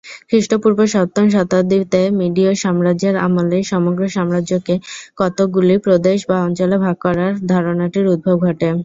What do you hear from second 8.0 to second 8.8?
উদ্ভব ঘটে।